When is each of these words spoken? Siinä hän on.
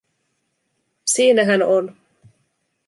Siinä 1.05 1.43
hän 1.43 1.61
on. 1.63 1.95